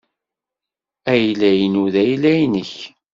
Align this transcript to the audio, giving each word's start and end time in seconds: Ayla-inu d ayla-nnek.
Ayla-inu 1.13 1.85
d 1.93 1.95
ayla-nnek. 2.01 2.73